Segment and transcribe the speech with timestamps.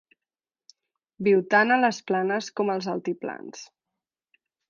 [1.27, 3.61] Viu tant a les planes com als altiplans.